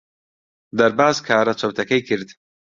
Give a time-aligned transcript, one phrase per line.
[0.77, 2.29] دەرباز کارە چەوتەکەی کرد.